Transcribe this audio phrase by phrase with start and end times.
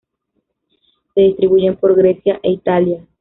[1.13, 3.07] Se distribuyen por Grecia e Italia.